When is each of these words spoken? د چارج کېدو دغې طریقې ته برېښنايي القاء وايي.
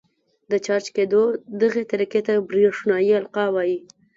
د 0.51 0.53
چارج 0.65 0.87
کېدو 0.95 1.21
دغې 1.61 1.83
طریقې 1.91 2.21
ته 2.27 2.33
برېښنايي 2.49 3.13
القاء 3.21 3.49
وايي. 3.55 3.77